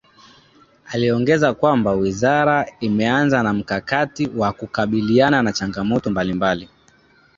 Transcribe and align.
Aliongeza 0.91 1.53
kwamba 1.53 1.91
Wizara 1.91 2.67
imeanza 2.79 3.43
na 3.43 3.53
mkakati 3.53 4.29
wa 4.37 4.53
kukabiliana 4.53 5.41
na 5.43 5.53
changamoto 5.53 6.09
mbalimbali 6.09 6.69